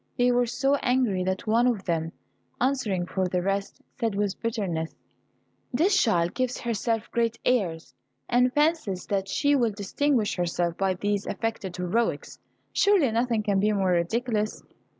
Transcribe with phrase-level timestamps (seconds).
[0.17, 2.11] They were so angry, that one of them,
[2.59, 4.95] answering for the rest, said with bitterness,
[5.71, 7.93] "This child gives herself great airs,
[8.27, 12.39] and fancies that she will distinguish herself by these affected heroics.
[12.73, 14.63] Surely nothing can be more ridiculous."